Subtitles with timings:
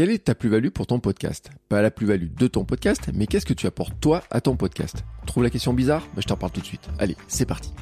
[0.00, 1.50] Quelle est ta plus-value pour ton podcast?
[1.68, 5.04] Pas la plus-value de ton podcast, mais qu'est-ce que tu apportes toi à ton podcast?
[5.26, 6.08] Trouve la question bizarre?
[6.14, 6.88] Ben, Je t'en parle tout de suite.
[6.98, 7.74] Allez, c'est parti.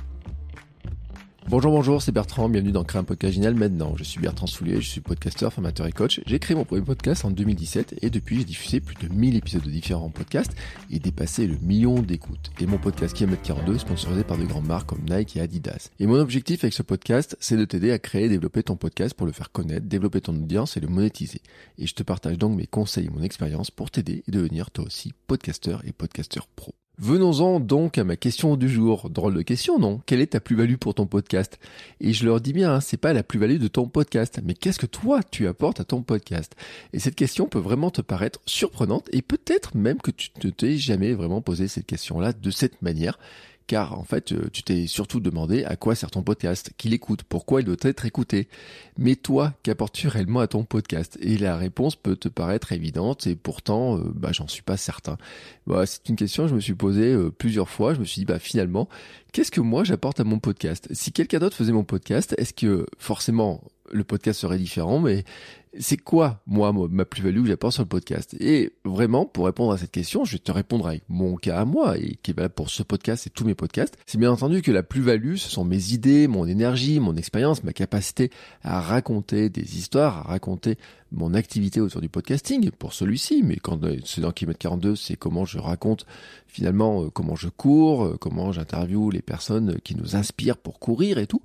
[1.51, 3.95] Bonjour, bonjour, c'est Bertrand, bienvenue dans Créer un podcast génial maintenant.
[3.97, 6.21] Je suis Bertrand Soulier, je suis podcasteur, formateur et coach.
[6.27, 9.63] J'ai créé mon premier podcast en 2017 et depuis j'ai diffusé plus de 1000 épisodes
[9.63, 10.53] de différents podcasts
[10.91, 12.51] et dépassé le million d'écoutes.
[12.61, 15.89] Et mon podcast Kilomètre 42 est sponsorisé par de grandes marques comme Nike et Adidas.
[15.99, 19.15] Et mon objectif avec ce podcast, c'est de t'aider à créer et développer ton podcast
[19.15, 21.41] pour le faire connaître, développer ton audience et le monétiser.
[21.79, 24.85] Et je te partage donc mes conseils et mon expérience pour t'aider et devenir toi
[24.85, 26.75] aussi podcasteur et podcasteur pro.
[27.01, 29.09] Venons-en donc à ma question du jour.
[29.09, 30.01] Drôle de question, non?
[30.05, 31.61] Quelle est ta plus-value pour ton podcast?
[32.01, 34.81] Et je leur dis bien, hein, c'est pas la plus-value de ton podcast, mais qu'est-ce
[34.81, 36.57] que toi tu apportes à ton podcast?
[36.93, 40.77] Et cette question peut vraiment te paraître surprenante et peut-être même que tu ne t'es
[40.77, 43.17] jamais vraiment posé cette question-là de cette manière
[43.69, 47.23] car en fait, euh, tu t'es surtout demandé à quoi sert ton podcast, qui l'écoute,
[47.23, 48.49] pourquoi il doit être écouté.
[48.97, 51.19] Mais toi, qu'apportes-tu réellement à ton podcast?
[51.21, 55.19] Et la réponse peut te paraître évidente, et pourtant, euh, bah, j'en suis pas certain.
[55.67, 57.93] Bah, c'est une question que je me suis posée euh, plusieurs fois.
[57.93, 58.89] Je me suis dit, bah, finalement,
[59.33, 60.89] qu'est-ce que moi j'apporte à mon podcast?
[60.93, 65.25] Si quelqu'un d'autre faisait mon podcast, est-ce que forcément le podcast serait différent, mais
[65.79, 68.35] c'est quoi, moi, ma plus-value que j'apporte sur le podcast?
[68.41, 71.97] Et vraiment, pour répondre à cette question, je te répondrai avec mon cas à moi,
[71.99, 73.97] et qui est pour ce podcast et tous mes podcasts.
[74.07, 77.73] C'est bien entendu que la plus-value, ce sont mes idées, mon énergie, mon expérience, ma
[77.73, 78.31] capacité
[78.63, 80.79] à raconter des histoires, à raconter
[81.13, 85.17] mon activité autour du podcasting pour celui-ci, mais quand euh, c'est dans Kilomètre 42, c'est
[85.17, 86.05] comment je raconte
[86.47, 91.19] finalement euh, comment je cours, euh, comment j'interviewe les personnes qui nous inspirent pour courir
[91.19, 91.43] et tout.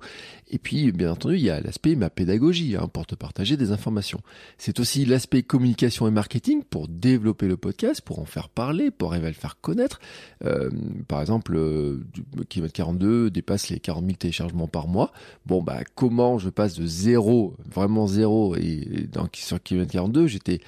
[0.54, 3.72] Et puis, bien entendu, il y a l'aspect ma pédagogie hein, pour te partager des
[3.72, 4.20] informations.
[4.56, 9.10] C'est aussi l'aspect communication et marketing pour développer le podcast, pour en faire parler, pour
[9.10, 9.98] arriver à le faire connaître.
[10.44, 10.70] Euh,
[11.08, 12.06] par exemple, euh,
[12.48, 15.12] Kilomètre 42 dépasse les 40 000 téléchargements par mois.
[15.44, 20.60] Bon, bah, comment je passe de zéro, vraiment zéro, et dans, sur Kilomètre 42, j'étais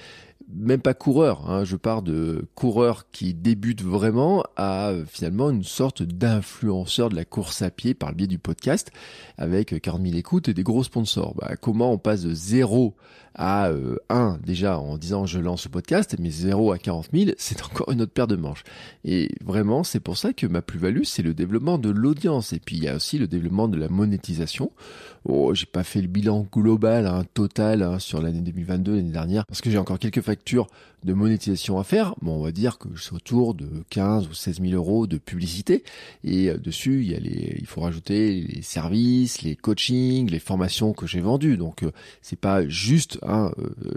[0.53, 6.03] même pas coureur, hein, je pars de coureur qui débute vraiment à finalement une sorte
[6.03, 8.91] d'influenceur de la course à pied par le biais du podcast
[9.37, 11.35] avec 40 000 écoutes et des gros sponsors.
[11.35, 12.95] Bah, comment on passe de zéro
[13.37, 17.31] à euh, 1 déjà en disant je lance le podcast, mais 0 à 40 000,
[17.37, 18.63] c'est encore une autre paire de manches.
[19.05, 22.53] Et vraiment, c'est pour ça que ma plus-value, c'est le développement de l'audience.
[22.53, 24.71] Et puis il y a aussi le développement de la monétisation.
[25.25, 29.45] Oh, j'ai pas fait le bilan global, hein, total hein, sur l'année 2022, l'année dernière,
[29.45, 30.67] parce que j'ai encore quelques factures
[31.03, 32.15] de monétisation à faire.
[32.21, 35.83] Bon, on va dire que suis autour de 15 ou 16 000 euros de publicité.
[36.23, 40.39] Et euh, dessus, il y a les, il faut rajouter les services, les coachings, les
[40.39, 41.57] formations que j'ai vendues.
[41.57, 43.49] Donc, euh, c'est pas juste euh,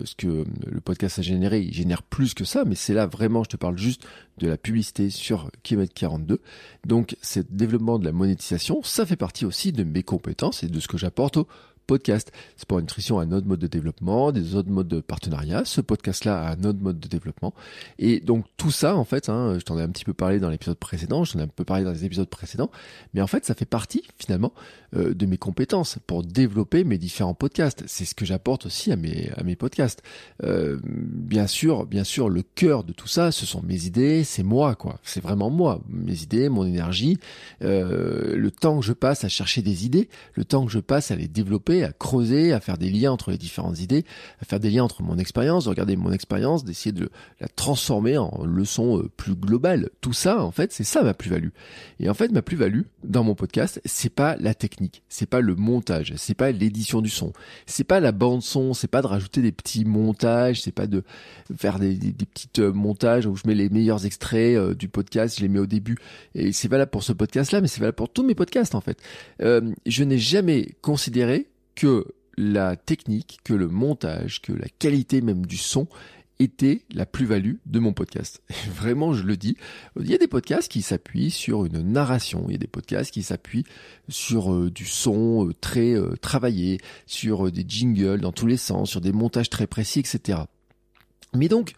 [0.04, 1.60] ce que le podcast a généré.
[1.60, 4.06] Il génère plus que ça, mais c'est là vraiment, je te parle juste
[4.38, 6.40] de la publicité sur Kilomètre 42.
[6.86, 10.80] Donc, ce développement de la monétisation, ça fait partie aussi de mes compétences et de
[10.80, 11.46] ce que j'apporte au
[11.90, 12.30] podcast.
[12.56, 15.64] Sport Nutrition a un autre mode de développement, des autres modes de partenariat.
[15.64, 17.52] Ce podcast-là a un autre mode de développement.
[17.98, 20.50] Et donc tout ça, en fait, hein, je t'en ai un petit peu parlé dans
[20.50, 22.70] l'épisode précédent, je ai un peu parlé dans les épisodes précédents,
[23.12, 24.52] mais en fait, ça fait partie finalement
[24.94, 27.82] euh, de mes compétences pour développer mes différents podcasts.
[27.88, 30.00] C'est ce que j'apporte aussi à mes à mes podcasts.
[30.44, 34.44] Euh, bien sûr, bien sûr, le cœur de tout ça, ce sont mes idées, c'est
[34.44, 35.00] moi, quoi.
[35.02, 37.18] C'est vraiment moi, mes idées, mon énergie,
[37.62, 41.10] euh, le temps que je passe à chercher des idées, le temps que je passe
[41.10, 44.04] à les développer à creuser, à faire des liens entre les différentes idées,
[44.40, 47.10] à faire des liens entre mon expérience, de regarder mon expérience, d'essayer de
[47.40, 49.90] la transformer en leçon euh, plus globale.
[50.00, 51.50] Tout ça, en fait, c'est ça ma plus-value.
[51.98, 55.54] Et en fait, ma plus-value dans mon podcast, c'est pas la technique, c'est pas le
[55.54, 57.32] montage, c'est pas l'édition du son,
[57.66, 61.02] c'est pas la bande son, c'est pas de rajouter des petits montages, c'est pas de
[61.56, 65.36] faire des, des, petits euh, montages où je mets les meilleurs extraits euh, du podcast,
[65.38, 65.96] je les mets au début.
[66.34, 68.98] Et c'est valable pour ce podcast-là, mais c'est valable pour tous mes podcasts en fait.
[69.40, 71.48] Je n'ai jamais considéré
[71.80, 72.04] que
[72.36, 75.88] la technique, que le montage, que la qualité même du son
[76.38, 78.42] était la plus-value de mon podcast.
[78.70, 79.56] vraiment, je le dis.
[79.98, 83.10] Il y a des podcasts qui s'appuient sur une narration, il y a des podcasts
[83.10, 83.64] qui s'appuient
[84.10, 88.90] sur euh, du son euh, très euh, travaillé, sur des jingles dans tous les sens,
[88.90, 90.40] sur des montages très précis, etc.
[91.32, 91.72] Mais donc,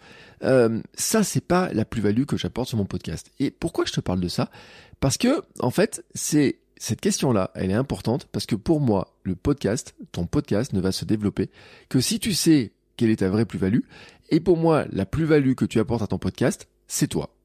[0.95, 3.31] ça, c'est pas la plus-value que j'apporte sur mon podcast.
[3.39, 4.51] Et pourquoi je te parle de ça?
[4.99, 9.37] Parce que, en fait, c'est cette question-là, elle est importante parce que pour moi, le
[9.37, 11.49] podcast, ton podcast ne va se développer
[11.89, 13.83] que si tu sais quelle est ta vraie plus-value.
[14.31, 17.37] Et pour moi, la plus-value que tu apportes à ton podcast, c'est toi.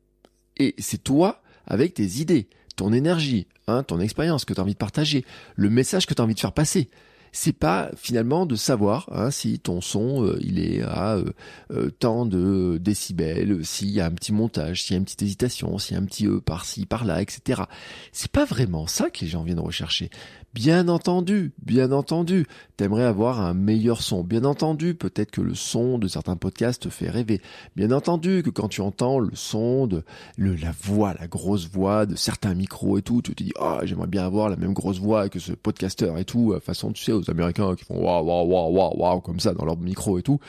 [0.57, 2.47] Et c'est toi avec tes idées,
[2.77, 5.23] ton énergie, hein, ton expérience que tu as envie de partager,
[5.55, 6.89] le message que tu as envie de faire passer
[7.31, 11.31] c'est pas finalement de savoir hein, si ton son euh, il est à euh,
[11.71, 15.21] euh, tant de décibels, s'il y a un petit montage, s'il y a une petite
[15.21, 17.63] hésitation, s'il y a un petit e par-ci, par-là, etc.
[18.11, 20.09] C'est pas vraiment ça que les gens viennent rechercher.
[20.53, 22.47] Bien entendu, bien entendu,
[22.77, 24.23] t'aimerais avoir un meilleur son.
[24.23, 27.41] Bien entendu, peut-être que le son de certains podcasts te fait rêver.
[27.75, 30.03] Bien entendu que quand tu entends le son de
[30.35, 33.81] le, la voix, la grosse voix de certains micros et tout, tu te dis, ah,
[33.83, 37.03] j'aimerais bien avoir la même grosse voix que ce podcasteur et tout, euh, façon, tu
[37.03, 40.17] sais, aux Américains qui font waouh, waouh, waouh, waouh, waouh, comme ça dans leur micro
[40.17, 40.39] et tout.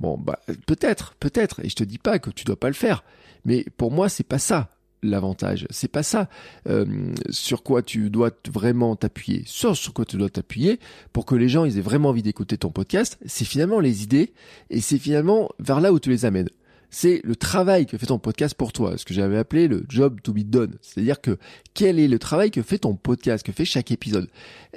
[0.00, 1.60] Bon, bah, peut-être, peut-être.
[1.62, 3.04] Et je te dis pas que tu dois pas le faire.
[3.44, 4.70] Mais pour moi, c'est pas ça
[5.02, 5.66] l'avantage.
[5.70, 6.28] C'est pas ça
[6.68, 9.42] euh, sur quoi tu dois vraiment t'appuyer.
[9.46, 10.78] Sur, sur quoi tu dois t'appuyer
[11.12, 14.32] pour que les gens ils aient vraiment envie d'écouter ton podcast, c'est finalement les idées
[14.70, 16.48] et c'est finalement vers là où tu les amènes.
[16.90, 20.20] C'est le travail que fait ton podcast pour toi, ce que j'avais appelé le job
[20.22, 20.74] to be done.
[20.80, 21.38] C'est-à-dire que
[21.74, 24.28] quel est le travail que fait ton podcast, que fait chaque épisode?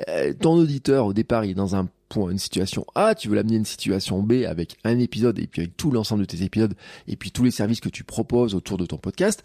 [0.10, 3.36] Euh, ton auditeur au départ il est dans un point, une situation A, tu veux
[3.36, 6.44] l'amener à une situation B avec un épisode et puis avec tout l'ensemble de tes
[6.44, 6.74] épisodes
[7.08, 9.42] et puis tous les services que tu proposes autour de ton podcast.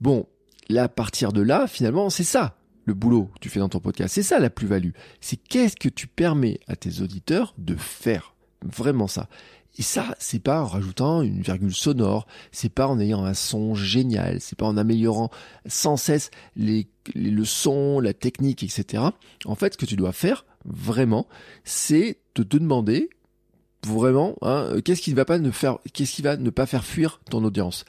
[0.00, 0.26] Bon,
[0.68, 2.56] là, à partir de là, finalement, c'est ça
[2.86, 4.14] le boulot que tu fais dans ton podcast.
[4.14, 4.90] C'est ça la plus-value.
[5.20, 8.34] C'est qu'est-ce que tu permets à tes auditeurs de faire.
[8.62, 9.28] Vraiment ça.
[9.78, 13.74] Et ça, c'est pas en rajoutant une virgule sonore, c'est pas en ayant un son
[13.74, 15.30] génial, c'est pas en améliorant
[15.66, 19.04] sans cesse les, les, le son, la technique, etc.
[19.44, 21.28] En fait, ce que tu dois faire, vraiment,
[21.64, 23.10] c'est te demander
[23.86, 27.20] vraiment, hein, qu'est-ce qui va pas ne faire, qu'est-ce qui va ne pas faire fuir
[27.30, 27.84] ton audience?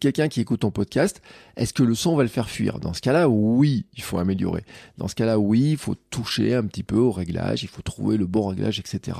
[0.00, 1.22] Quelqu'un qui écoute ton podcast,
[1.56, 2.78] est-ce que le son va le faire fuir?
[2.78, 4.64] Dans ce cas-là, oui, il faut améliorer.
[4.98, 8.16] Dans ce cas-là, oui, il faut toucher un petit peu au réglage, il faut trouver
[8.16, 9.16] le bon réglage, etc.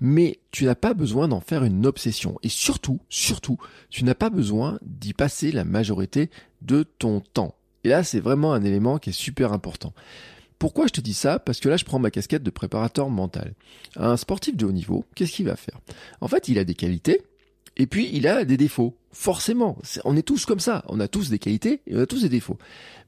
[0.00, 2.38] Mais tu n'as pas besoin d'en faire une obsession.
[2.42, 3.58] Et surtout, surtout,
[3.90, 6.30] tu n'as pas besoin d'y passer la majorité
[6.62, 7.56] de ton temps.
[7.82, 9.92] Et là, c'est vraiment un élément qui est super important.
[10.64, 11.38] Pourquoi je te dis ça?
[11.38, 13.52] Parce que là, je prends ma casquette de préparateur mental.
[13.96, 15.78] Un sportif de haut niveau, qu'est-ce qu'il va faire?
[16.22, 17.20] En fait, il a des qualités
[17.76, 18.96] et puis il a des défauts.
[19.12, 19.76] Forcément,
[20.06, 20.82] on est tous comme ça.
[20.88, 22.56] On a tous des qualités et on a tous des défauts.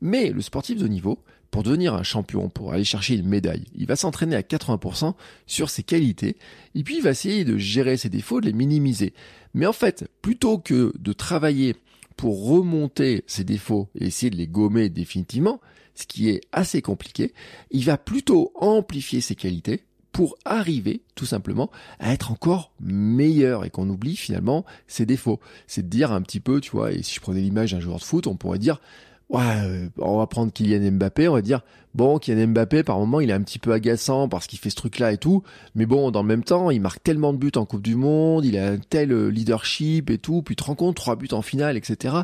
[0.03, 1.19] Mais le sportif de haut niveau,
[1.51, 5.15] pour devenir un champion, pour aller chercher une médaille, il va s'entraîner à 80%
[5.47, 6.37] sur ses qualités,
[6.75, 9.15] et puis il va essayer de gérer ses défauts, de les minimiser.
[9.55, 11.75] Mais en fait, plutôt que de travailler
[12.17, 15.61] pour remonter ses défauts et essayer de les gommer définitivement,
[15.95, 17.33] ce qui est assez compliqué,
[17.71, 19.83] il va plutôt amplifier ses qualités
[20.13, 25.41] pour arriver tout simplement à être encore meilleur et qu'on oublie finalement ses défauts.
[25.67, 27.99] C'est de dire un petit peu, tu vois, et si je prenais l'image d'un joueur
[27.99, 28.81] de foot, on pourrait dire,
[29.29, 31.61] ouais, euh, on va prendre Kylian Mbappé, on va dire,
[31.97, 34.77] bon, Kylian Mbappé, par moment, il est un petit peu agaçant parce qu'il fait ce
[34.77, 35.43] truc-là et tout,
[35.75, 38.45] mais bon, dans le même temps, il marque tellement de buts en Coupe du Monde,
[38.45, 41.43] il a un tel euh, leadership et tout, puis tu te rends trois buts en
[41.43, 42.15] finale, etc.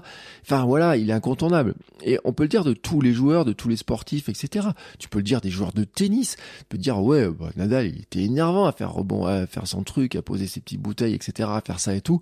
[0.45, 1.75] Enfin, voilà, il est incontournable.
[2.05, 4.69] Et on peut le dire de tous les joueurs, de tous les sportifs, etc.
[4.99, 8.03] Tu peux le dire des joueurs de tennis, tu peux dire, ouais, bah, Nadal, il
[8.03, 11.49] était énervant à faire rebond, à faire son truc, à poser ses petites bouteilles, etc.,
[11.51, 12.21] à faire ça et tout,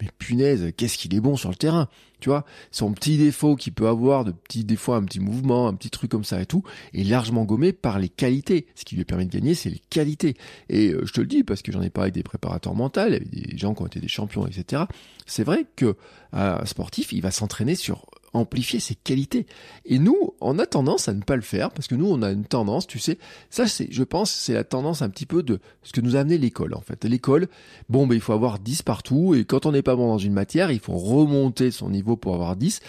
[0.00, 1.88] mais punaise, qu'est-ce qu'il est bon sur le terrain
[2.22, 5.74] tu vois, son petit défaut qu'il peut avoir, de petits défauts, un petit mouvement, un
[5.74, 6.62] petit truc comme ça et tout,
[6.94, 8.66] est largement gommé par les qualités.
[8.74, 10.36] Ce qui lui permet de gagner, c'est les qualités.
[10.68, 13.00] Et euh, je te le dis parce que j'en ai parlé avec des préparateurs mentaux,
[13.00, 14.84] avec des gens qui ont été des champions, etc.
[15.26, 15.96] C'est vrai que
[16.32, 19.46] un sportif, il va s'entraîner sur amplifier ses qualités.
[19.84, 22.30] Et nous, on a tendance à ne pas le faire parce que nous, on a
[22.30, 23.18] une tendance, tu sais,
[23.50, 26.20] ça c'est, je pense, c'est la tendance un petit peu de ce que nous a
[26.20, 27.04] amené l'école en fait.
[27.04, 27.48] L'école,
[27.88, 30.32] bon, ben il faut avoir 10 partout et quand on n'est pas bon dans une
[30.32, 32.80] matière, il faut remonter son niveau pour avoir 10.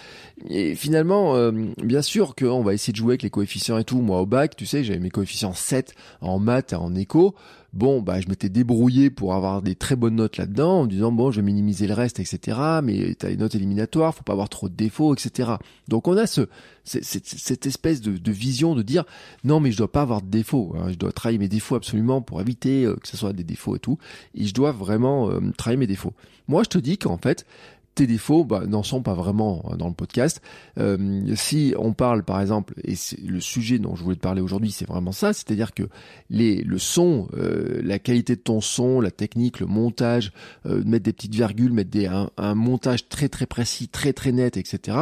[0.48, 1.52] Et finalement, euh,
[1.82, 4.00] bien sûr qu'on va essayer de jouer avec les coefficients et tout.
[4.00, 7.34] Moi au bac, tu sais, j'avais mes coefficients 7 en maths et en éco
[7.74, 11.30] bon, bah, je m'étais débrouillé pour avoir des très bonnes notes là-dedans, en disant, bon,
[11.30, 12.58] je vais minimiser le reste, etc.
[12.82, 15.52] Mais t'as les notes éliminatoires, faut pas avoir trop de défauts, etc.
[15.88, 16.48] Donc on a ce,
[16.84, 19.04] cette espèce de, vision de dire,
[19.42, 20.74] non, mais je dois pas avoir de défauts.
[20.78, 20.90] Hein.
[20.90, 23.80] je dois travailler mes défauts absolument pour éviter euh, que ce soit des défauts et
[23.80, 23.98] tout.
[24.34, 26.14] Et je dois vraiment euh, travailler mes défauts.
[26.46, 27.46] Moi, je te dis qu'en fait,
[27.94, 30.42] tes défauts bah, n'en sont pas vraiment euh, dans le podcast.
[30.78, 34.40] Euh, si on parle par exemple, et c'est le sujet dont je voulais te parler
[34.40, 35.84] aujourd'hui, c'est vraiment ça, c'est-à-dire que
[36.30, 40.32] les, le son, euh, la qualité de ton son, la technique, le montage,
[40.64, 44.98] mettre des petites virgules, mettre des, un, montage très très précis, très très net, etc.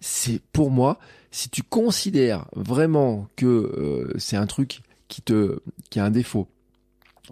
[0.00, 0.98] C'est pour moi,
[1.30, 6.48] si tu considères vraiment que c'est un truc qui te qui a un défaut,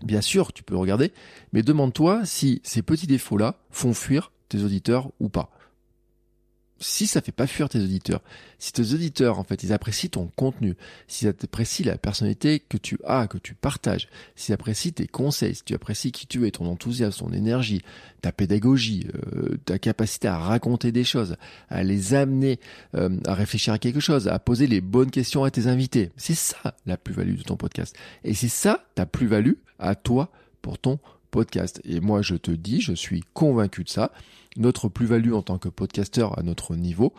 [0.03, 1.13] bien sûr tu peux regarder,
[1.53, 5.51] mais demande-toi si ces petits défauts-là font fuir tes auditeurs ou pas.
[6.79, 8.21] Si ça fait pas fuir tes auditeurs,
[8.59, 10.75] si tes auditeurs, en fait, ils apprécient ton contenu,
[11.09, 15.55] si ils apprécient la personnalité que tu as, que tu partages, s'ils apprécient tes conseils,
[15.55, 17.81] si tu apprécies qui tu es, ton enthousiasme, ton énergie,
[18.21, 21.37] ta pédagogie, euh, ta capacité à raconter des choses,
[21.71, 22.61] à les amener
[22.95, 26.11] euh, à réfléchir à quelque chose, à poser les bonnes questions à tes invités.
[26.19, 27.97] C'est ça la plus-value de ton podcast.
[28.23, 30.99] Et c'est ça ta plus-value à toi pour ton.
[31.85, 34.13] Et moi, je te dis, je suis convaincu de ça.
[34.57, 37.13] Notre plus-value en tant que podcasteur à notre niveau,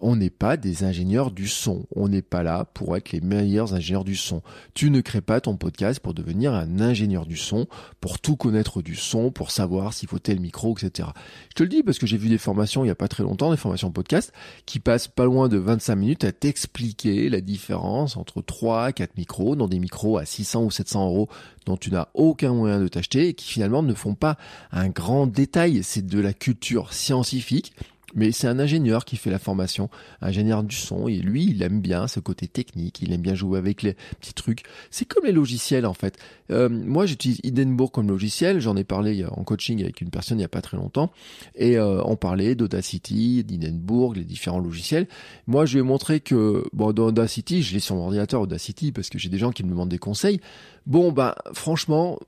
[0.00, 1.86] on n'est pas des ingénieurs du son.
[1.94, 4.42] On n'est pas là pour être les meilleurs ingénieurs du son.
[4.74, 7.66] Tu ne crées pas ton podcast pour devenir un ingénieur du son,
[8.00, 11.08] pour tout connaître du son, pour savoir s'il faut tel micro, etc.
[11.48, 13.22] Je te le dis parce que j'ai vu des formations il n'y a pas très
[13.22, 14.32] longtemps, des formations podcast,
[14.66, 19.56] qui passent pas loin de 25 minutes à t'expliquer la différence entre 3, 4 micros,
[19.56, 21.28] dans des micros à 600 ou 700 euros
[21.64, 24.36] dont tu n'as aucun moyen de t'acheter et qui finalement ne font pas
[24.70, 25.82] un grand détail.
[25.82, 27.72] C'est de la culture scientifique
[28.14, 31.80] mais c'est un ingénieur qui fait la formation, ingénieur du son, et lui, il aime
[31.80, 34.62] bien ce côté technique, il aime bien jouer avec les petits trucs.
[34.90, 36.18] C'est comme les logiciels en fait.
[36.50, 40.42] Euh, moi, j'utilise Hindenburg comme logiciel, j'en ai parlé en coaching avec une personne il
[40.42, 41.10] n'y a pas très longtemps,
[41.56, 45.08] et euh, on parlait d'Audacity, d'Hindenburg, les différents logiciels.
[45.46, 48.92] Moi, je lui ai montré que, bon, dans Audacity, je l'ai sur mon ordinateur Audacity,
[48.92, 50.40] parce que j'ai des gens qui me demandent des conseils.
[50.86, 52.18] Bon, bah, franchement,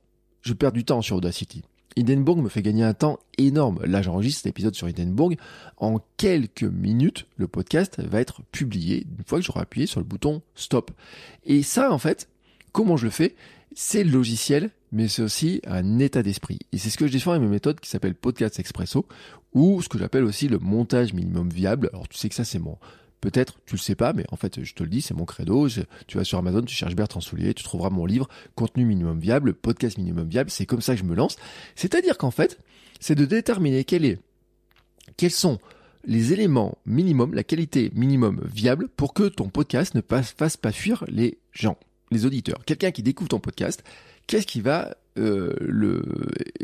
[0.43, 1.63] je perds du temps sur Audacity.
[1.99, 3.81] Hindenburg me fait gagner un temps énorme.
[3.85, 5.37] Là, j'enregistre cet épisode sur Hindenburg.
[5.79, 10.07] En quelques minutes, le podcast va être publié une fois que j'aurai appuyé sur le
[10.07, 10.91] bouton stop.
[11.45, 12.29] Et ça, en fait,
[12.73, 13.35] comment je le fais?
[13.75, 16.59] C'est le logiciel, mais c'est aussi un état d'esprit.
[16.73, 19.07] Et c'est ce que je défends avec mes méthodes qui s'appelle Podcast Expresso,
[19.55, 21.89] ou ce que j'appelle aussi le montage minimum viable.
[21.93, 22.77] Alors, tu sais que ça, c'est mon
[23.27, 25.67] Peut-être, tu le sais pas, mais en fait, je te le dis, c'est mon credo.
[26.07, 29.53] tu vas sur Amazon, tu cherches Bertrand Soulier, tu trouveras mon livre Contenu minimum viable,
[29.53, 30.49] podcast minimum viable.
[30.49, 31.35] C'est comme ça que je me lance.
[31.75, 32.61] C'est-à-dire qu'en fait,
[33.01, 34.21] c'est de déterminer quels
[35.33, 35.59] sont
[36.05, 41.03] les éléments minimum, la qualité minimum viable pour que ton podcast ne fasse pas fuir
[41.09, 41.79] les gens,
[42.13, 42.65] les auditeurs.
[42.65, 43.83] Quelqu'un qui découvre ton podcast,
[44.29, 46.03] qu'est-ce qui va euh, le,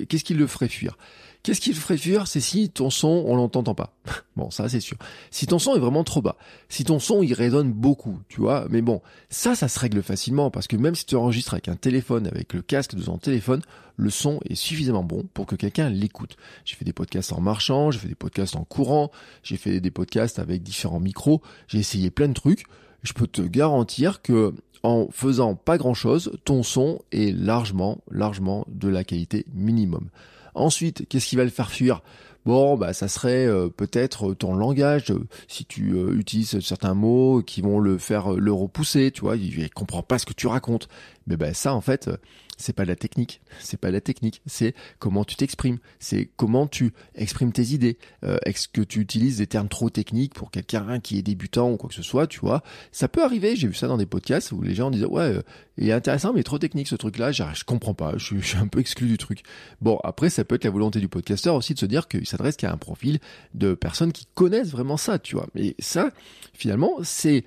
[0.09, 0.97] qu'est-ce qui le ferait fuir?
[1.43, 3.95] Qu'est-ce qui le ferait fuir C'est si ton son, on l'entend pas.
[4.37, 4.97] bon, ça c'est sûr.
[5.33, 6.37] Si ton son est vraiment trop bas,
[6.69, 8.67] si ton son il résonne beaucoup, tu vois.
[8.71, 11.75] Mais bon, ça, ça se règle facilement parce que même si tu enregistres avec un
[11.75, 13.63] téléphone, avec le casque de ton téléphone,
[13.97, 16.37] le son est suffisamment bon pour que quelqu'un l'écoute.
[16.65, 19.11] J'ai fait des podcasts en marchant, j'ai fait des podcasts en courant,
[19.43, 22.65] j'ai fait des podcasts avec différents micros, j'ai essayé plein de trucs.
[23.03, 28.67] Je peux te garantir que en faisant pas grand chose, ton son est largement, largement
[28.69, 30.09] de la qualité minimum.
[30.55, 32.03] Ensuite, qu'est-ce qui va le faire fuir?
[32.45, 37.41] Bon, bah ça serait euh, peut-être ton langage, euh, si tu euh, utilises certains mots
[37.41, 40.49] qui vont le faire le repousser, tu vois, il, il comprend pas ce que tu
[40.49, 40.89] racontes.
[41.29, 42.11] Mais ben ça en fait,
[42.59, 46.31] c'est pas de la technique, c'est pas de la technique, c'est comment tu t'exprimes, c'est
[46.37, 47.99] comment tu exprimes tes idées.
[48.25, 51.77] Euh, est-ce que tu utilises des termes trop techniques pour quelqu'un qui est débutant ou
[51.77, 52.63] quoi que ce soit, tu vois?
[52.93, 53.57] Ça peut arriver.
[53.57, 55.43] J'ai vu ça dans des podcasts où les gens disaient ouais, euh,
[55.79, 57.33] il est intéressant mais trop technique ce truc-là.
[57.33, 59.43] Je comprends pas, je, je, suis un peu exclu du truc.
[59.81, 62.57] Bon après ça peut être la volonté du podcasteur aussi de se dire qu'il s'adresse
[62.57, 63.19] qu'à un profil
[63.55, 65.49] de personnes qui connaissent vraiment ça, tu vois.
[65.55, 66.11] Mais ça
[66.53, 67.45] finalement c'est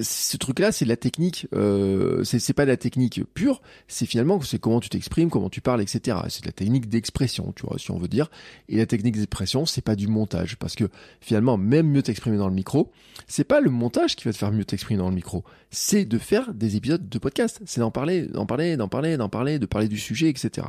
[0.00, 1.46] ce truc-là, c'est la technique.
[1.54, 3.60] Euh, c'est pas de la technique pure.
[3.86, 6.18] C'est finalement c'est comment tu t'exprimes, comment tu parles, etc.
[6.28, 8.30] C'est de la technique d'expression, tu vois, si on veut dire.
[8.68, 10.88] Et la technique d'expression, c'est pas du montage, parce que
[11.20, 12.90] finalement, même mieux t'exprimer dans le micro,
[13.26, 15.44] c'est pas le montage qui va te faire mieux t'exprimer dans le micro.
[15.70, 17.60] C'est de faire des épisodes de podcast.
[17.66, 20.66] C'est d'en parler, d'en parler, d'en parler, d'en parler, de parler du sujet, etc.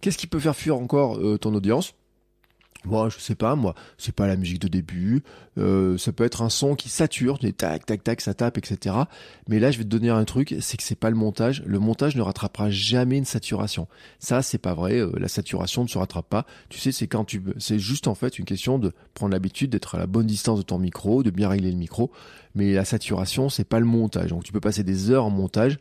[0.00, 1.94] Qu'est-ce qui peut faire fuir encore euh, ton audience?
[2.84, 5.22] Moi, je sais pas, moi, c'est pas la musique de début.
[5.58, 8.94] Euh, ça peut être un son qui sature, tac, tac, tac, ça tape, etc.
[9.48, 11.62] Mais là, je vais te donner un truc, c'est que c'est pas le montage.
[11.66, 13.88] Le montage ne rattrapera jamais une saturation.
[14.18, 14.98] Ça, c'est pas vrai.
[14.98, 16.46] Euh, la saturation ne se rattrape pas.
[16.68, 19.94] Tu sais, c'est quand tu, c'est juste en fait une question de prendre l'habitude d'être
[19.94, 22.10] à la bonne distance de ton micro, de bien régler le micro.
[22.54, 24.30] Mais la saturation, c'est pas le montage.
[24.30, 25.78] Donc, tu peux passer des heures en montage,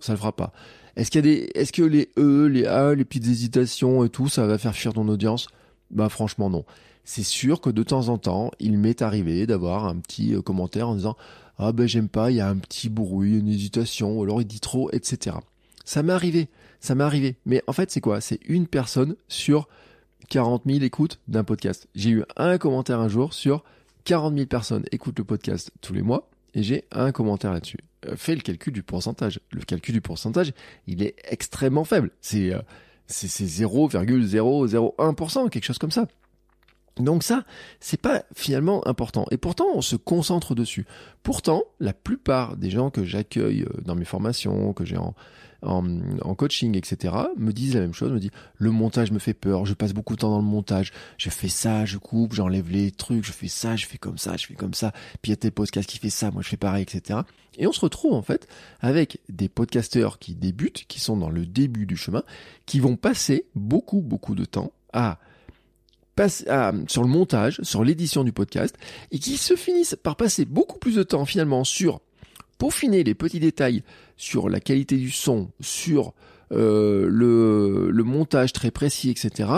[0.00, 0.52] ça le fera pas.
[0.96, 4.08] Est-ce qu'il y a des, est-ce que les E, les A, les petites hésitations et
[4.08, 5.48] tout, ça va faire fuir ton audience?
[5.90, 6.64] Bah franchement non.
[7.04, 10.88] C'est sûr que de temps en temps, il m'est arrivé d'avoir un petit euh, commentaire
[10.88, 11.16] en disant
[11.58, 14.60] ah ben j'aime pas, il y a un petit bruit, une hésitation, alors il dit
[14.60, 15.36] trop, etc.
[15.84, 16.48] Ça m'est arrivé,
[16.80, 17.36] ça m'est arrivé.
[17.46, 18.20] Mais en fait c'est quoi?
[18.20, 19.68] C'est une personne sur
[20.28, 21.88] 40 000 écoutes d'un podcast.
[21.94, 23.62] J'ai eu un commentaire un jour sur
[24.04, 27.78] 40 000 personnes écoutent le podcast tous les mois et j'ai un commentaire là-dessus.
[28.06, 29.40] Euh, fais le calcul du pourcentage.
[29.50, 30.52] Le calcul du pourcentage,
[30.86, 32.10] il est extrêmement faible.
[32.20, 32.60] C'est euh,
[33.06, 36.06] c'est 0,001%, quelque chose comme ça.
[36.98, 37.44] Donc ça,
[37.78, 39.26] c'est pas finalement important.
[39.30, 40.86] Et pourtant, on se concentre dessus.
[41.22, 44.96] Pourtant, la plupart des gens que j'accueille euh, dans mes formations, que j'ai
[45.66, 49.66] en, coaching, etc., me disent la même chose, me disent le montage me fait peur,
[49.66, 52.90] je passe beaucoup de temps dans le montage, je fais ça, je coupe, j'enlève les
[52.90, 54.92] trucs, je fais ça, je fais comme ça, je fais comme ça,
[55.22, 57.20] puis il y a tes podcasts qui fait ça, moi je fais pareil, etc.
[57.58, 58.46] Et on se retrouve en fait
[58.80, 62.22] avec des podcasteurs qui débutent, qui sont dans le début du chemin,
[62.66, 65.18] qui vont passer beaucoup, beaucoup de temps à
[66.14, 66.46] passer
[66.88, 68.76] sur le montage, sur l'édition du podcast,
[69.10, 72.00] et qui se finissent par passer beaucoup plus de temps finalement sur
[72.58, 73.82] peaufiner les petits détails
[74.16, 76.14] sur la qualité du son, sur
[76.52, 79.50] euh, le, montage très précis, etc.,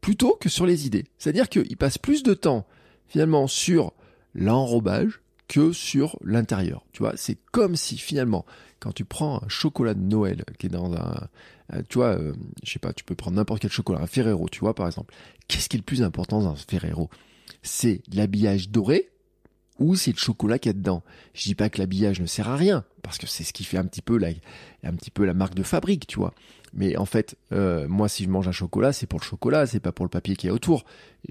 [0.00, 1.04] plutôt que sur les idées.
[1.18, 2.66] C'est-à-dire qu'il passe plus de temps
[3.06, 3.92] finalement sur
[4.34, 6.84] l'enrobage que sur l'intérieur.
[6.92, 8.44] Tu vois, c'est comme si finalement,
[8.80, 11.28] quand tu prends un chocolat de Noël qui est dans un,
[11.88, 14.60] tu vois, euh, je sais pas, tu peux prendre n'importe quel chocolat, un Ferrero, tu
[14.60, 15.14] vois, par exemple.
[15.48, 17.08] Qu'est-ce qui est le plus important dans un Ferrero?
[17.62, 19.10] C'est l'habillage doré
[19.78, 21.02] ou c'est le chocolat qu'il y a dedans.
[21.34, 23.78] Je dis pas que l'habillage ne sert à rien, parce que c'est ce qui fait
[23.78, 24.28] un petit peu la,
[24.84, 26.34] un petit peu la marque de fabrique, tu vois.
[26.72, 29.80] Mais en fait, euh, moi, si je mange un chocolat, c'est pour le chocolat, c'est
[29.80, 30.84] pas pour le papier qui est autour.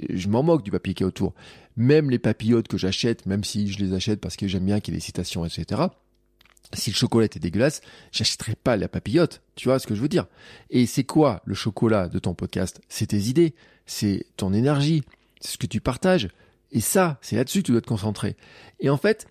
[0.09, 1.33] Je m'en moque du papier qui est autour.
[1.75, 4.93] Même les papillotes que j'achète, même si je les achète parce que j'aime bien qu'il
[4.93, 5.81] y ait des citations, etc.
[6.71, 7.81] Si le chocolat était dégueulasse,
[8.11, 9.41] j'achèterais pas la papillote.
[9.55, 10.27] Tu vois ce que je veux dire?
[10.69, 12.81] Et c'est quoi le chocolat de ton podcast?
[12.87, 13.53] C'est tes idées,
[13.85, 15.03] c'est ton énergie,
[15.41, 16.29] c'est ce que tu partages.
[16.73, 18.35] Et ça, c'est là-dessus que tu dois te concentrer.
[18.79, 19.27] Et en fait,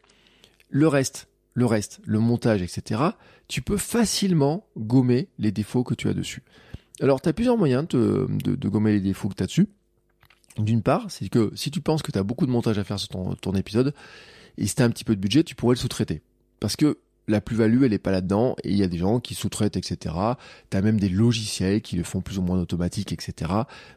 [0.71, 3.03] le reste, le reste, le montage, etc.,
[3.49, 6.43] tu peux facilement gommer les défauts que tu as dessus.
[7.01, 9.69] Alors, tu as plusieurs moyens de, gommer les défauts que tu as dessus.
[10.57, 12.99] D'une part, c'est que si tu penses que tu as beaucoup de montage à faire
[12.99, 13.93] sur ton, ton épisode,
[14.57, 16.23] et si tu un petit peu de budget, tu pourrais le sous-traiter.
[16.61, 16.99] Parce que
[17.29, 20.15] la plus-value, elle est pas là-dedans, et il y a des gens qui sous-traitent, etc.
[20.71, 23.53] Tu as même des logiciels qui le font plus ou moins automatique, etc.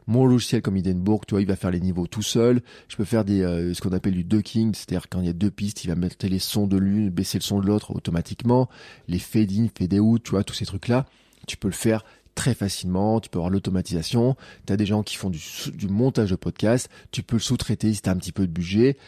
[0.06, 2.60] Mon logiciel comme Hindenburg, tu vois, il va faire les niveaux tout seul.
[2.88, 5.34] Je peux faire des euh, ce qu'on appelle du ducking, c'est-à-dire quand il y a
[5.34, 8.68] deux pistes, il va mettre les sons de l'une, baisser le son de l'autre automatiquement.
[9.08, 11.06] Les fade-in, fade-out, tu vois, tous ces trucs-là,
[11.46, 12.04] tu peux le faire
[12.36, 15.40] très facilement, tu peux avoir l'automatisation, tu as des gens qui font du,
[15.72, 18.52] du montage de podcast, tu peux le sous-traiter si tu as un petit peu de
[18.52, 18.98] budget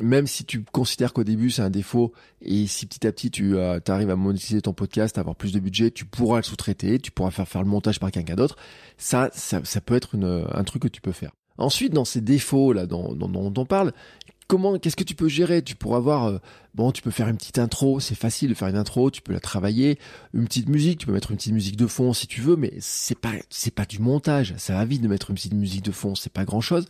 [0.00, 3.56] même si tu considères qu'au début c'est un défaut et si petit à petit tu
[3.56, 6.98] euh, arrives à monétiser ton podcast, à avoir plus de budget, tu pourras le sous-traiter,
[6.98, 8.56] tu pourras faire faire le montage par quelqu'un d'autre.
[8.98, 11.32] Ça, ça, ça, peut être une, un truc que tu peux faire.
[11.58, 13.92] Ensuite, dans ces défauts là dont, dont, on parle,
[14.48, 15.62] comment, qu'est-ce que tu peux gérer?
[15.62, 16.38] Tu pourras avoir, euh,
[16.74, 19.32] bon, tu peux faire une petite intro, c'est facile de faire une intro, tu peux
[19.32, 19.98] la travailler,
[20.34, 22.72] une petite musique, tu peux mettre une petite musique de fond si tu veux, mais
[22.80, 25.92] c'est pas, c'est pas du montage, ça va vite de mettre une petite musique de
[25.92, 26.86] fond, c'est pas grand chose.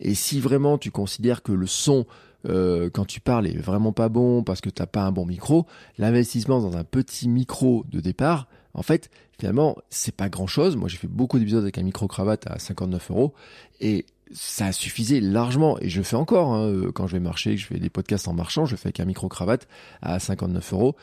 [0.00, 2.06] Et si vraiment tu considères que le son
[2.48, 5.66] euh, quand tu parles est vraiment pas bon parce que t'as pas un bon micro,
[5.98, 10.76] l'investissement dans un petit micro de départ, en fait, finalement, c'est pas grand chose.
[10.76, 13.34] Moi, j'ai fait beaucoup d'épisodes avec un micro cravate à 59 euros
[13.80, 17.66] et ça suffisait largement et je fais encore hein, euh, quand je vais marcher, je
[17.66, 19.68] fais des podcasts en marchant, je fais avec un micro cravate
[20.02, 20.96] à 59 euros.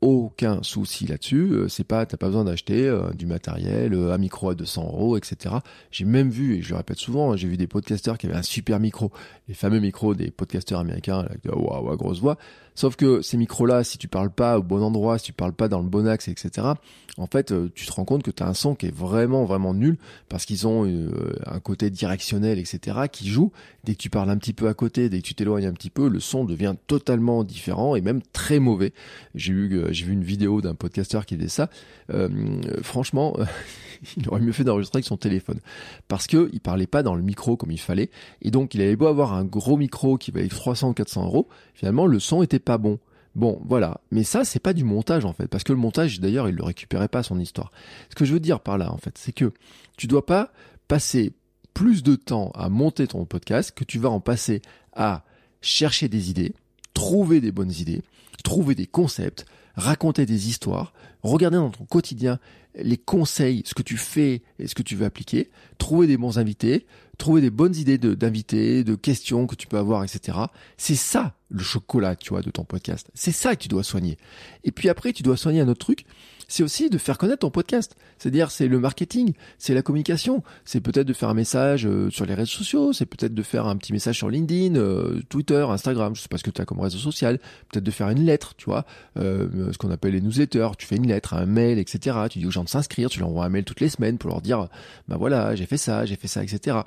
[0.00, 1.50] Aucun souci là-dessus.
[1.52, 5.16] Euh, c'est pas, t'as pas besoin d'acheter euh, du matériel, un micro à 200 euros,
[5.16, 5.56] etc.
[5.90, 8.36] J'ai même vu et je le répète souvent, hein, j'ai vu des podcasteurs qui avaient
[8.36, 9.10] un super micro,
[9.48, 12.38] les fameux micros des podcasteurs américains, là, waouh, grosse voix.
[12.76, 15.68] Sauf que ces micros-là, si tu parles pas au bon endroit, si tu parles pas
[15.68, 16.68] dans le bon axe, etc.
[17.18, 19.74] En fait, tu te rends compte que tu as un son qui est vraiment vraiment
[19.74, 19.98] nul
[20.30, 20.88] parce qu'ils ont
[21.44, 23.52] un côté directionnel etc., qui joue.
[23.84, 25.90] Dès que tu parles un petit peu à côté, dès que tu t'éloignes un petit
[25.90, 28.92] peu, le son devient totalement différent et même très mauvais.
[29.34, 31.70] J'ai vu, euh, j'ai vu une vidéo d'un podcasteur qui faisait ça.
[32.12, 32.28] Euh,
[32.82, 33.36] franchement,
[34.16, 35.60] il aurait mieux fait d'enregistrer avec son téléphone
[36.08, 38.10] parce que il parlait pas dans le micro comme il fallait
[38.42, 41.48] et donc il avait beau avoir un gros micro qui valait 300 ou 400 euros,
[41.74, 42.98] finalement le son était pas bon.
[43.36, 44.00] Bon, voilà.
[44.10, 45.46] Mais ça, c'est pas du montage, en fait.
[45.46, 47.70] Parce que le montage, d'ailleurs, il le récupérait pas, son histoire.
[48.08, 49.52] Ce que je veux dire par là, en fait, c'est que
[49.96, 50.52] tu dois pas
[50.88, 51.32] passer
[51.74, 54.60] plus de temps à monter ton podcast que tu vas en passer
[54.92, 55.24] à
[55.62, 56.54] chercher des idées,
[56.94, 58.02] trouver des bonnes idées,
[58.42, 62.38] trouver des concepts, raconter des histoires, regarder dans ton quotidien
[62.76, 66.38] les conseils, ce que tu fais et ce que tu veux appliquer, trouver des bons
[66.38, 66.86] invités,
[67.18, 70.38] trouver des bonnes idées d'invités, de, de questions que tu peux avoir, etc.
[70.76, 73.08] C'est ça le chocolat, tu vois, de ton podcast.
[73.14, 74.18] C'est ça que tu dois soigner.
[74.64, 76.06] Et puis après, tu dois soigner un autre truc,
[76.50, 77.96] c'est aussi de faire connaître ton podcast.
[78.18, 82.26] C'est-à-dire, c'est le marketing, c'est la communication, c'est peut-être de faire un message euh, sur
[82.26, 86.14] les réseaux sociaux, c'est peut-être de faire un petit message sur LinkedIn, euh, Twitter, Instagram,
[86.16, 87.38] je sais pas ce que tu as comme réseau social,
[87.70, 88.84] peut-être de faire une lettre, tu vois,
[89.16, 92.18] euh, ce qu'on appelle les newsletters, tu fais une lettre, un mail, etc.
[92.28, 94.30] Tu dis aux gens de s'inscrire, tu leur envoies un mail toutes les semaines pour
[94.30, 94.68] leur dire,
[95.08, 96.78] bah voilà, j'ai fait ça, j'ai fait ça, etc.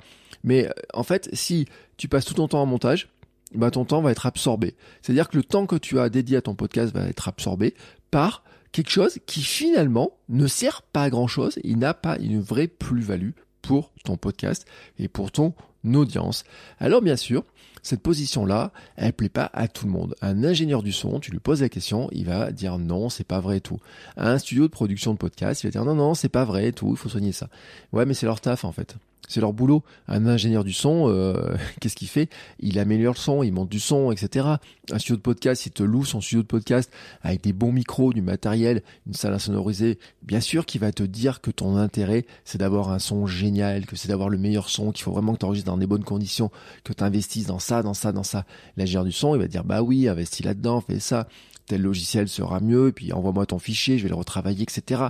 [0.42, 3.08] Mais en fait, si tu passes tout ton temps en montage,
[3.54, 4.74] bah ton temps va être absorbé.
[5.00, 7.74] C'est-à-dire que le temps que tu as dédié à ton podcast va être absorbé
[8.10, 8.44] par
[8.74, 12.66] quelque chose qui finalement ne sert pas à grand chose, il n'a pas une vraie
[12.66, 13.30] plus-value
[13.62, 14.66] pour ton podcast
[14.98, 15.54] et pour ton
[15.94, 16.42] audience.
[16.80, 17.44] Alors bien sûr,
[17.84, 20.16] cette position-là, elle plaît pas à tout le monde.
[20.22, 23.38] Un ingénieur du son, tu lui poses la question, il va dire non, c'est pas
[23.38, 23.78] vrai et tout.
[24.16, 26.72] Un studio de production de podcast, il va dire non, non, c'est pas vrai et
[26.72, 27.48] tout, il faut soigner ça.
[27.92, 28.96] Ouais, mais c'est leur taf en fait.
[29.28, 29.82] C'est leur boulot.
[30.08, 32.28] Un ingénieur du son, euh, qu'est-ce qu'il fait?
[32.60, 34.46] Il améliore le son, il monte du son, etc.
[34.90, 36.90] Un studio de podcast, il te loue son studio de podcast
[37.22, 39.98] avec des bons micros, du matériel, une salle insonorisée.
[40.22, 43.96] Bien sûr qu'il va te dire que ton intérêt, c'est d'avoir un son génial, que
[43.96, 46.50] c'est d'avoir le meilleur son, qu'il faut vraiment que tu enregistres dans des bonnes conditions,
[46.84, 48.44] que tu investisses dans ça, dans ça, dans ça.
[48.76, 51.28] L'ingénieur du son, il va dire, bah oui, investis là-dedans, fais ça.
[51.66, 55.04] Tel logiciel sera mieux, et puis envoie-moi ton fichier, je vais le retravailler, etc.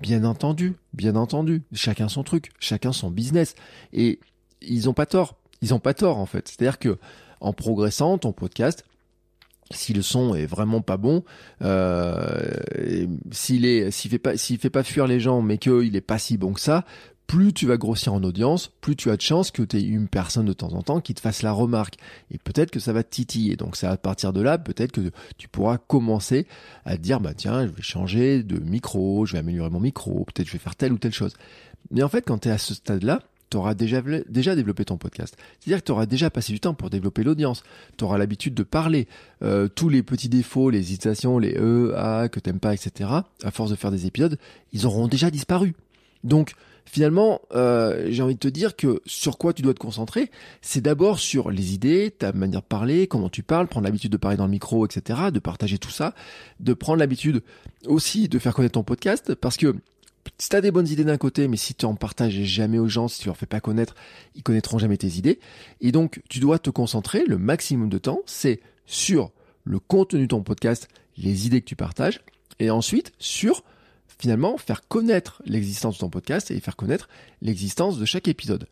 [0.00, 1.62] Bien entendu, bien entendu.
[1.72, 3.54] Chacun son truc, chacun son business.
[3.92, 4.18] Et
[4.60, 5.36] ils ont pas tort.
[5.60, 6.48] Ils ont pas tort, en fait.
[6.48, 6.98] C'est-à-dire que,
[7.40, 8.84] en progressant, ton podcast,
[9.70, 11.24] si le son est vraiment pas bon,
[11.62, 12.50] euh,
[13.30, 16.18] s'il est, s'il fait pas, s'il fait pas fuir les gens, mais qu'il est pas
[16.18, 16.84] si bon que ça,
[17.32, 20.06] plus tu vas grossir en audience, plus tu as de chances que tu aies une
[20.06, 21.96] personne de temps en temps qui te fasse la remarque.
[22.30, 23.56] Et peut-être que ça va te titiller.
[23.56, 25.00] Donc c'est à partir de là, peut-être que
[25.38, 26.46] tu pourras commencer
[26.84, 30.26] à te dire, bah tiens, je vais changer de micro, je vais améliorer mon micro,
[30.26, 31.32] peut-être je vais faire telle ou telle chose.
[31.90, 34.98] Mais en fait, quand tu es à ce stade-là, tu auras déjà, déjà développé ton
[34.98, 35.34] podcast.
[35.58, 37.62] C'est-à-dire que tu auras déjà passé du temps pour développer l'audience.
[37.96, 39.08] Tu auras l'habitude de parler.
[39.42, 43.08] Euh, tous les petits défauts, les hésitations, les E, A, que t'aimes pas, etc.,
[43.42, 44.38] à force de faire des épisodes,
[44.74, 45.72] ils auront déjà disparu.
[46.24, 46.52] Donc,
[46.84, 50.80] finalement, euh, j'ai envie de te dire que sur quoi tu dois te concentrer, c'est
[50.80, 54.36] d'abord sur les idées, ta manière de parler, comment tu parles, prendre l'habitude de parler
[54.36, 56.14] dans le micro, etc., de partager tout ça,
[56.60, 57.42] de prendre l'habitude
[57.86, 59.74] aussi de faire connaître ton podcast, parce que
[60.38, 62.88] si tu as des bonnes idées d'un côté, mais si tu en partages jamais aux
[62.88, 63.94] gens, si tu leur fais pas connaître,
[64.34, 65.40] ils connaîtront jamais tes idées.
[65.80, 69.32] Et donc, tu dois te concentrer le maximum de temps, c'est sur
[69.64, 72.20] le contenu de ton podcast, les idées que tu partages,
[72.58, 73.64] et ensuite sur
[74.22, 77.08] finalement faire connaître l'existence de ton podcast et faire connaître
[77.40, 78.68] l'existence de chaque épisode.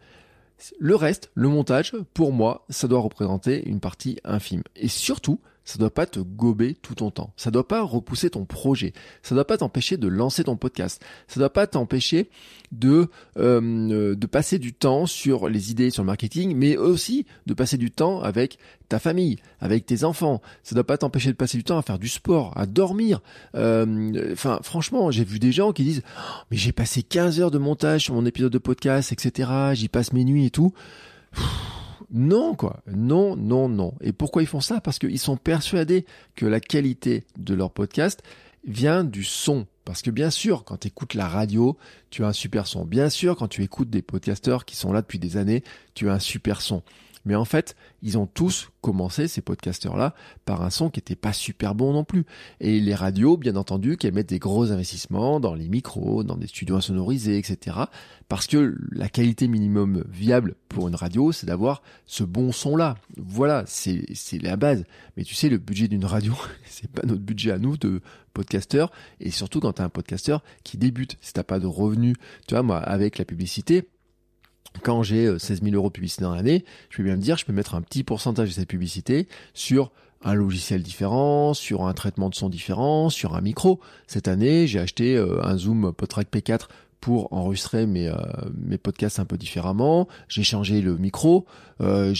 [0.79, 4.63] Le reste, le montage, pour moi, ça doit représenter une partie infime.
[4.77, 7.33] Et surtout, ça doit pas te gober tout ton temps.
[7.37, 8.93] Ça doit pas repousser ton projet.
[9.23, 11.05] Ça doit pas t'empêcher de lancer ton podcast.
[11.29, 12.29] Ça doit pas t'empêcher
[12.73, 17.55] de euh, de passer du temps sur les idées, sur le marketing, mais aussi de
[17.55, 20.41] passer du temps avec ta famille, avec tes enfants.
[20.63, 23.21] Ça doit pas t'empêcher de passer du temps à faire du sport, à dormir.
[23.55, 27.51] Euh, enfin, franchement, j'ai vu des gens qui disent oh, mais j'ai passé 15 heures
[27.51, 29.51] de montage sur mon épisode de podcast, etc.
[29.75, 30.73] J'y passe mes nuits et tout.
[32.13, 32.83] Non, quoi.
[32.87, 33.95] Non, non, non.
[34.01, 34.81] Et pourquoi ils font ça?
[34.81, 38.23] Parce qu'ils sont persuadés que la qualité de leur podcast
[38.65, 39.67] vient du son.
[39.85, 41.77] Parce que bien sûr, quand tu écoutes la radio,
[42.11, 42.85] tu as un super son.
[42.85, 45.63] Bien sûr, quand tu écoutes des podcasteurs qui sont là depuis des années,
[45.95, 46.83] tu as un super son.
[47.25, 51.33] Mais en fait, ils ont tous commencé, ces podcasteurs-là, par un son qui n'était pas
[51.33, 52.25] super bon non plus.
[52.61, 56.47] Et les radios, bien entendu, qu'elles mettent des gros investissements dans les micros, dans des
[56.47, 57.77] studios insonorisés, etc.
[58.29, 62.97] Parce que la qualité minimum viable pour une radio, c'est d'avoir ce bon son-là.
[63.17, 64.07] Voilà, c'est
[64.41, 64.85] la base.
[65.17, 66.35] Mais tu sais, le budget d'une radio,
[66.67, 68.01] c'est pas notre budget à nous de
[68.33, 68.91] podcasteurs.
[69.21, 72.63] Et surtout quand tu un podcasteur qui débute, si t'as pas de revenus, tu vois,
[72.63, 73.89] moi, avec la publicité,
[74.83, 77.37] quand j'ai 16 euh, 000 euros de publicité dans l'année, je peux bien me dire,
[77.37, 79.91] je peux mettre un petit pourcentage de cette publicité sur
[80.23, 83.81] un logiciel différent, sur un traitement de son différent, sur un micro.
[84.07, 86.69] Cette année, j'ai acheté euh, un Zoom PodTrack P4
[87.01, 88.17] pour enregistrer mes, euh,
[88.55, 90.09] mes podcasts un peu différemment.
[90.29, 91.47] J'ai changé le micro.
[91.81, 92.15] Euh,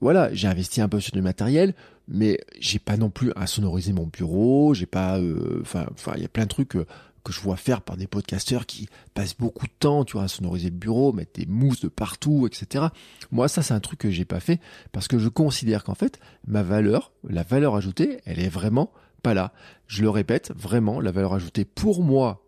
[0.00, 1.74] voilà, j'ai investi un peu sur du matériel,
[2.06, 4.74] mais j'ai pas non plus à sonoriser mon bureau.
[4.74, 5.18] J'ai pas,
[5.62, 6.76] enfin, il y a plein de trucs
[7.24, 10.28] que je vois faire par des podcasteurs qui passent beaucoup de temps, tu vois, à
[10.28, 12.86] sonoriser le bureau, mettre des mousses de partout, etc.
[13.32, 14.60] Moi, ça, c'est un truc que j'ai pas fait
[14.92, 18.92] parce que je considère qu'en fait, ma valeur, la valeur ajoutée, elle est vraiment
[19.24, 19.52] pas là.
[19.88, 22.44] Je le répète, vraiment, la valeur ajoutée pour moi,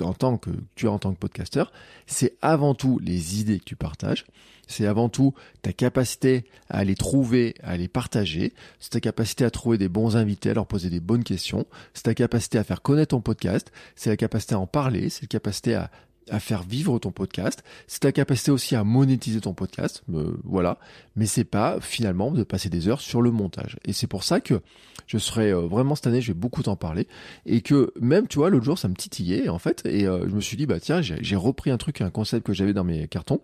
[0.00, 1.72] en tant que tu es en tant que podcasteur,
[2.06, 4.24] c'est avant tout les idées que tu partages,
[4.66, 9.50] c'est avant tout ta capacité à les trouver, à les partager, c'est ta capacité à
[9.50, 12.82] trouver des bons invités, à leur poser des bonnes questions, c'est ta capacité à faire
[12.82, 15.90] connaître ton podcast, c'est la capacité à en parler, c'est la capacité à,
[16.30, 20.78] à faire vivre ton podcast, c'est ta capacité aussi à monétiser ton podcast, euh, voilà,
[21.14, 23.78] mais c'est pas finalement de passer des heures sur le montage.
[23.84, 24.60] Et c'est pour ça que
[25.06, 27.06] je serais euh, vraiment cette année, je vais beaucoup t'en parler,
[27.44, 30.34] et que même, tu vois, l'autre jour, ça me titillait en fait, et euh, je
[30.34, 33.06] me suis dit, bah tiens, j'ai repris un truc, un concept que j'avais dans mes
[33.06, 33.40] cartons,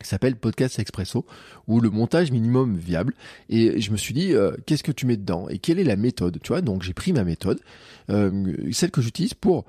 [0.00, 1.26] qui s'appelle Podcast Expresso,
[1.68, 3.12] ou le montage minimum viable.
[3.50, 5.50] Et je me suis dit, euh, qu'est-ce que tu mets dedans?
[5.50, 6.38] Et quelle est la méthode?
[6.42, 7.60] Tu vois, donc j'ai pris ma méthode,
[8.08, 9.66] celle que j'utilise pour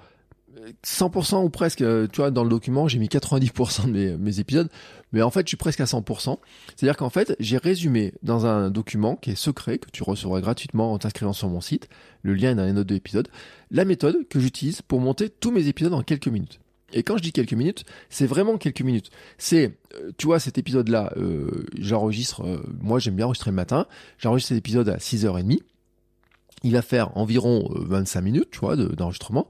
[0.85, 4.39] 100% ou presque, euh, tu vois, dans le document, j'ai mis 90% de mes, mes,
[4.39, 4.69] épisodes,
[5.11, 6.37] mais en fait, je suis presque à 100%.
[6.75, 10.93] C'est-à-dire qu'en fait, j'ai résumé dans un document qui est secret, que tu recevras gratuitement
[10.93, 11.89] en t'inscrivant sur mon site,
[12.23, 13.27] le lien est dans les notes de l'épisode,
[13.71, 16.59] la méthode que j'utilise pour monter tous mes épisodes en quelques minutes.
[16.93, 19.11] Et quand je dis quelques minutes, c'est vraiment quelques minutes.
[19.37, 23.87] C'est, euh, tu vois, cet épisode-là, euh, j'enregistre, euh, moi j'aime bien enregistrer le matin,
[24.17, 25.61] j'enregistre cet épisode à 6h30.
[26.63, 29.47] Il va faire environ 25 minutes, tu vois, d'enregistrement,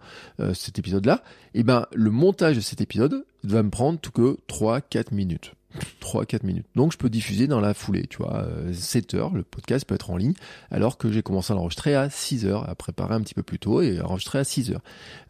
[0.54, 1.24] cet épisode-là.
[1.54, 5.54] Et ben, le montage de cet épisode va me prendre tout que 3-4 minutes.
[6.02, 6.66] 3-4 minutes.
[6.76, 10.10] Donc je peux diffuser dans la foulée, tu vois, 7 heures, le podcast peut être
[10.10, 10.34] en ligne,
[10.70, 13.60] alors que j'ai commencé à l'enregistrer à 6 heures, à préparer un petit peu plus
[13.60, 14.82] tôt et enregistrer à 6 heures.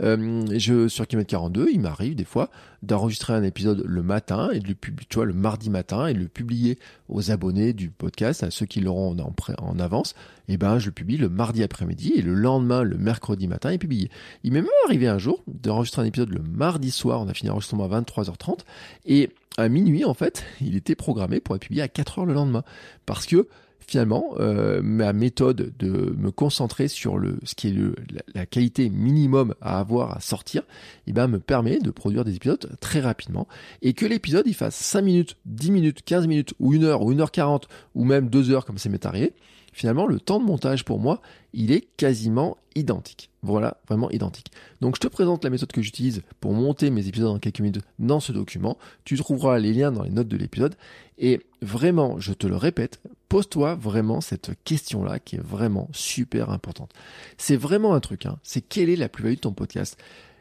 [0.01, 2.49] Euh, je, sur Kilomètre 42, il m'arrive des fois
[2.83, 6.13] d'enregistrer un épisode le matin et de le publier, tu vois, le mardi matin et
[6.13, 10.15] de le publier aux abonnés du podcast, à ceux qui l'auront en, en avance.
[10.47, 13.77] Et ben, je le publie le mardi après-midi et le lendemain, le mercredi matin, est
[13.77, 14.09] publié.
[14.43, 17.49] Il m'est même arrivé un jour d'enregistrer un épisode le mardi soir, on a fini
[17.49, 18.59] l'enregistrement à 23h30
[19.05, 22.33] et à minuit, en fait, il était programmé pour être publié à 4 heures le
[22.33, 22.63] lendemain.
[23.05, 23.47] Parce que
[23.87, 27.95] finalement, euh, ma méthode de me concentrer sur le, ce qui est le,
[28.33, 30.63] la, qualité minimum à avoir à sortir,
[31.07, 33.47] eh ben, me permet de produire des épisodes très rapidement
[33.81, 37.11] et que l'épisode il fasse 5 minutes, 10 minutes, 15 minutes ou 1 heure ou
[37.11, 39.33] 1 heure 40 ou même 2 heures comme c'est m'est arrivé,
[39.73, 41.21] finalement, le temps de montage pour moi,
[41.53, 43.29] il est quasiment identique.
[43.41, 44.51] Voilà, vraiment identique.
[44.81, 47.83] Donc, je te présente la méthode que j'utilise pour monter mes épisodes en quelques minutes
[47.99, 48.77] dans ce document.
[49.03, 50.75] Tu trouveras les liens dans les notes de l'épisode.
[51.17, 56.91] Et vraiment, je te le répète, pose-toi vraiment cette question-là qui est vraiment super importante.
[57.37, 58.37] C'est vraiment un truc, hein.
[58.43, 59.97] c'est quelle est la plus-value de ton podcast?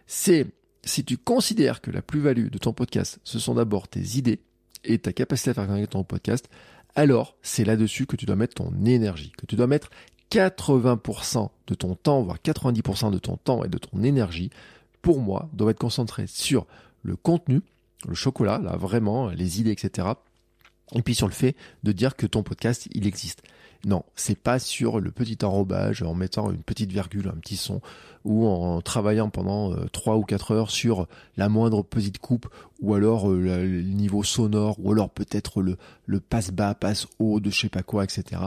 [0.08, 0.48] C'est
[0.84, 4.40] si tu considères que la plus-value de ton podcast, ce sont d'abord tes idées
[4.82, 6.48] et ta capacité à faire gagner ton podcast,
[6.96, 9.90] alors c'est là-dessus que tu dois mettre ton énergie, que tu dois mettre
[10.32, 14.50] 80% de ton temps, voire 90% de ton temps et de ton énergie,
[15.00, 16.66] pour moi, doit être concentré sur
[17.04, 17.60] le contenu,
[18.08, 20.08] le chocolat, là vraiment, les idées, etc.
[20.94, 23.42] Et puis sur le fait de dire que ton podcast, il existe.
[23.86, 27.80] Non, c'est pas sur le petit enrobage en mettant une petite virgule, un petit son,
[28.24, 31.06] ou en travaillant pendant euh, trois ou quatre heures sur
[31.38, 32.48] la moindre petite coupe,
[32.82, 37.40] ou alors euh, le niveau sonore, ou alors peut-être le, le passe bas, passe haut
[37.40, 38.42] de je sais pas quoi, etc.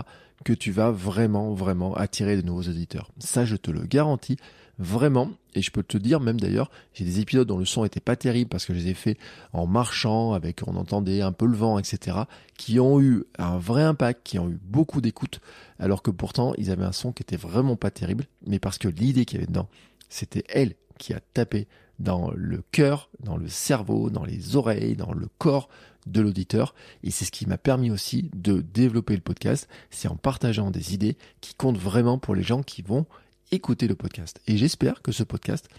[0.46, 3.10] que tu vas vraiment, vraiment attirer de nouveaux auditeurs.
[3.18, 4.38] Ça, je te le garantis
[4.80, 5.32] vraiment.
[5.56, 8.16] Et je peux te dire même d'ailleurs, j'ai des épisodes dont le son était pas
[8.16, 9.18] terrible parce que je les ai fait
[9.52, 12.18] en marchant, avec on entendait un peu le vent, etc.
[12.58, 15.42] qui ont eu un vrai impact, qui ont eu beaucoup d'écoute,
[15.80, 18.88] alors que pourtant ils avaient un son qui était vraiment pas terrible, mais parce que
[18.88, 19.70] l'idée qu'il y avait dedans,
[20.10, 21.68] c'était elle qui a tapé
[22.00, 25.70] dans le cœur, dans le cerveau, dans les oreilles, dans le corps
[26.08, 26.74] de l'auditeur.
[27.04, 29.68] Et c'est ce qui m'a permis aussi de développer le podcast.
[29.90, 33.06] C'est en partageant des idées qui comptent vraiment pour les gens qui vont
[33.54, 34.42] écouter le podcast.
[34.48, 35.70] Et j'espère que ce podcast,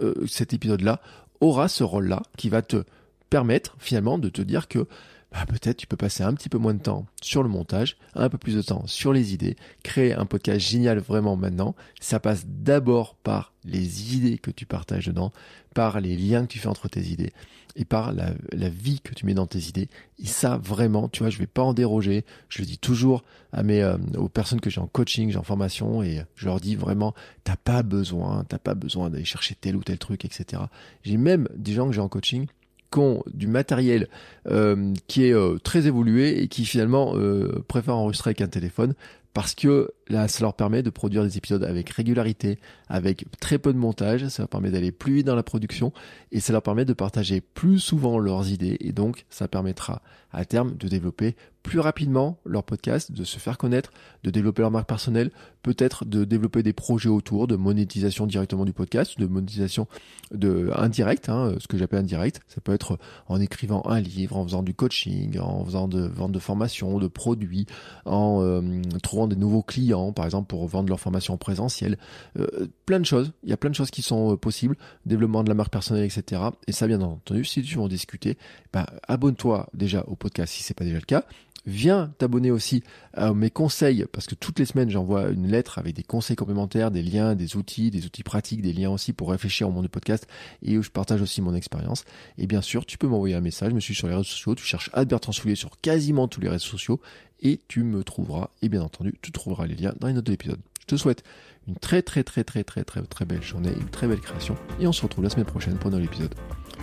[0.00, 1.00] euh, cet épisode-là,
[1.40, 2.84] aura ce rôle-là qui va te
[3.30, 4.86] permettre finalement de te dire que
[5.32, 8.28] bah, peut-être tu peux passer un petit peu moins de temps sur le montage, un
[8.28, 11.74] peu plus de temps sur les idées, créer un podcast génial vraiment maintenant.
[12.00, 15.32] Ça passe d'abord par les idées que tu partages dedans,
[15.74, 17.32] par les liens que tu fais entre tes idées
[17.76, 18.32] et par la,
[18.68, 19.88] vie que tu mets dans tes idées.
[20.18, 22.24] Et ça, vraiment, tu vois, je vais pas en déroger.
[22.48, 25.44] Je le dis toujours à mes, euh, aux personnes que j'ai en coaching, j'ai en
[25.44, 27.14] formation, et je leur dis vraiment,
[27.44, 30.62] t'as pas besoin, t'as pas besoin d'aller chercher tel ou tel truc, etc.
[31.04, 32.46] J'ai même des gens que j'ai en coaching
[32.90, 33.00] qui
[33.32, 34.08] du matériel
[34.50, 38.94] euh, qui est euh, très évolué et qui finalement euh, préfèrent enregistrer avec un téléphone
[39.34, 43.72] parce que là, ça leur permet de produire des épisodes avec régularité, avec très peu
[43.72, 45.92] de montage, ça leur permet d'aller plus vite dans la production
[46.32, 50.44] et ça leur permet de partager plus souvent leurs idées et donc ça permettra à
[50.44, 53.90] terme de développer plus rapidement leur podcast, de se faire connaître,
[54.22, 55.30] de développer leur marque personnelle,
[55.62, 59.86] peut-être de développer des projets autour de monétisation directement du podcast, de monétisation
[60.32, 62.40] de indirect, hein, ce que j'appelle indirect.
[62.48, 66.32] Ça peut être en écrivant un livre, en faisant du coaching, en faisant de vente
[66.32, 67.66] de formation, de produits,
[68.06, 68.62] en euh,
[69.02, 71.98] trouvant des nouveaux clients, par exemple pour vendre leur formation en présentiel.
[72.38, 73.32] Euh, plein de choses.
[73.42, 74.76] Il y a plein de choses qui sont euh, possibles.
[75.04, 76.40] Développement de la marque personnelle, etc.
[76.66, 78.38] Et ça, bien entendu, si tu veux en discuter,
[78.72, 81.24] bah, abonne-toi déjà au podcast si c'est pas déjà le cas.
[81.66, 85.94] Viens t'abonner aussi à mes conseils, parce que toutes les semaines j'envoie une lettre avec
[85.94, 89.68] des conseils complémentaires, des liens, des outils, des outils pratiques, des liens aussi pour réfléchir
[89.68, 90.26] au monde du podcast
[90.62, 92.04] et où je partage aussi mon expérience.
[92.38, 94.54] Et bien sûr, tu peux m'envoyer un message, je me suis sur les réseaux sociaux,
[94.54, 97.00] tu cherches Albert Transfoulier sur quasiment tous les réseaux sociaux
[97.40, 98.48] et tu me trouveras.
[98.62, 100.60] Et bien entendu, tu trouveras les liens dans les notes de l'épisode.
[100.80, 101.22] Je te souhaite
[101.66, 104.86] une très très très très très très très belle journée, une très belle création et
[104.86, 106.34] on se retrouve la semaine prochaine pour un nouvel épisode.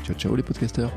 [0.04, 0.92] Ciao ciao les podcasters